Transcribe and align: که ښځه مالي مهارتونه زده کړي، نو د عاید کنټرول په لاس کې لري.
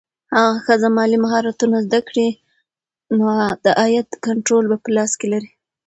که 0.31 0.39
ښځه 0.65 0.87
مالي 0.95 1.17
مهارتونه 1.25 1.77
زده 1.85 1.99
کړي، 2.07 2.29
نو 3.17 3.25
د 3.63 3.67
عاید 3.79 4.09
کنټرول 4.25 4.65
په 4.83 4.89
لاس 4.95 5.11
کې 5.19 5.27
لري. 5.33 5.49